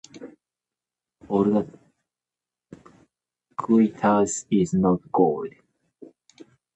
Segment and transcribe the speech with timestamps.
[1.27, 1.67] “All that
[3.55, 5.53] glitters is not gold.”